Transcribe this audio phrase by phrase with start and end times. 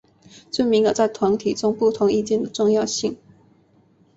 [0.49, 3.15] 证明了在团体中不同意见的重要性。